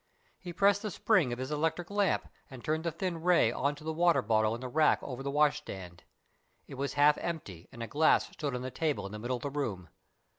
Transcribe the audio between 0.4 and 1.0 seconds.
pressed the